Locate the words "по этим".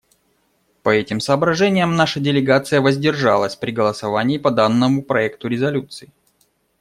0.81-1.19